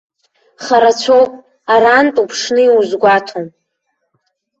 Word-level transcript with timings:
Харацәоуп, 0.63 1.31
арантә 1.73 2.19
уԥшны 2.23 2.61
иузгәаҭом. 2.65 3.45